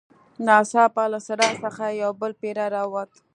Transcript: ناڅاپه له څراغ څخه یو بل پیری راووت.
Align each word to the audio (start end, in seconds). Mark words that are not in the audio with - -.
ناڅاپه 0.45 1.03
له 1.11 1.19
څراغ 1.25 1.55
څخه 1.65 1.83
یو 2.01 2.11
بل 2.19 2.31
پیری 2.41 2.67
راووت. 2.73 3.11